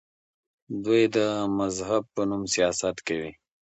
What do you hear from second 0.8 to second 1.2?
دوی د